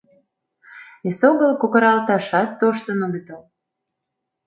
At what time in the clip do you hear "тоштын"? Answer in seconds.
2.59-2.99